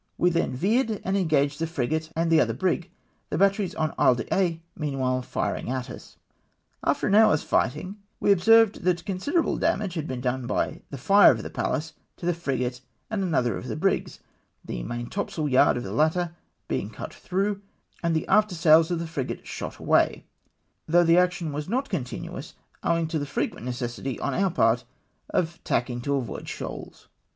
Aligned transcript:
We 0.17 0.31
198 0.31 1.05
ENGAGE 1.05 1.05
THE 1.05 1.05
PREIVCH 1.05 1.05
SQUADEON. 1.05 1.09
then 1.11 1.17
veered 1.19 1.29
and 1.29 1.31
eno:aai:ed 1.31 1.59
the 1.59 1.67
frio 1.67 1.95
ate 1.95 2.11
and 2.15 2.31
the 2.31 2.41
other 2.41 2.53
brig;— 2.55 2.91
the 3.29 3.37
batteries 3.37 3.75
on 3.75 3.93
Isle 3.99 4.15
d'Aix 4.15 4.59
meanwhile 4.75 5.21
firino; 5.21 5.69
at 5.69 5.89
us. 5.91 6.17
After 6.83 7.05
an 7.05 7.13
hour's 7.13 7.43
fighting, 7.43 7.97
we 8.19 8.31
observed 8.31 8.81
that 8.83 9.05
consider 9.05 9.41
able 9.41 9.57
damage 9.57 9.93
had 9.93 10.07
been 10.07 10.19
done 10.19 10.47
by 10.47 10.81
the 10.89 10.97
lire 11.07 11.29
of 11.31 11.43
the 11.43 11.51
Pallas 11.51 11.93
to 12.17 12.25
the 12.25 12.33
frigate 12.33 12.81
and 13.11 13.21
another 13.21 13.55
of 13.57 13.67
the 13.67 13.75
brigs, 13.75 14.19
the 14.65 14.81
maintopsail 14.81 15.47
yard 15.47 15.77
of 15.77 15.83
the 15.83 15.93
latter 15.93 16.35
being 16.67 16.89
cut 16.89 17.13
through, 17.13 17.61
and 18.01 18.15
the 18.15 18.25
aftersails 18.27 18.89
of 18.89 18.97
the 18.97 19.05
frigate 19.05 19.45
shot 19.45 19.75
away, 19.77 20.25
though 20.87 21.03
the 21.03 21.19
action 21.19 21.53
was 21.53 21.69
not 21.69 21.89
continuous, 21.89 22.55
owing 22.81 23.05
to 23.07 23.19
the 23.19 23.27
frequent 23.27 23.65
necessity 23.67 24.19
on 24.19 24.33
our 24.33 24.49
part 24.49 24.83
of 25.29 25.63
tacking 25.63 26.01
to 26.01 26.15
avoid 26.15 26.49
shoals. 26.49 27.07